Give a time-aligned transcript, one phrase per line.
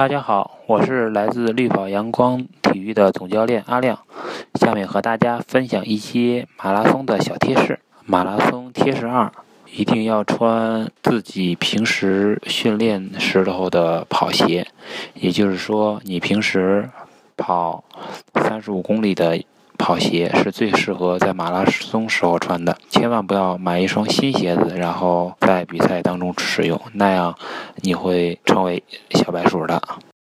[0.00, 3.98] 大家好，我是来自绿宝阳光体育的总教练阿亮，
[4.54, 7.78] 下面和大家分享一些马拉松的小贴士。
[8.06, 9.30] 马拉松贴士二：
[9.70, 14.66] 一定要穿自己平时训练时候的跑鞋，
[15.12, 16.88] 也就是说，你平时
[17.36, 17.84] 跑
[18.36, 19.38] 三十五公里的。
[19.80, 27.34] 跑鞋是最适合在马拉松时候穿的，千万不要买一双新鞋子，然后在比赛当中使用，那样
[27.76, 28.82] 你会成为
[29.14, 29.82] 小白鼠的。